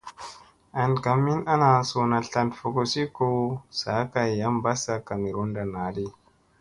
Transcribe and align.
An 0.81 0.91
ka 1.03 1.13
min 1.23 1.39
ana 1.53 1.69
suuna 1.89 2.17
tlan 2.27 2.49
fogosi 2.57 3.03
ko 3.15 3.27
saa 3.79 4.01
kay 4.13 4.29
yam 4.39 4.55
ɓassa 4.63 4.93
kamerunda 5.07 5.63
naɗi. 5.73 6.05